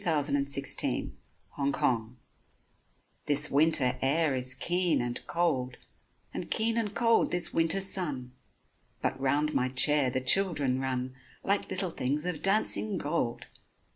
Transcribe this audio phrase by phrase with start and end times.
[0.03, 2.15] LE JARDIN DES TUILERIES
[3.27, 5.77] THIS winter air is keen and cold,
[6.33, 8.31] And keen and cold this winter sun,
[9.03, 13.45] But round my chair the children run Like little things of dancing gold.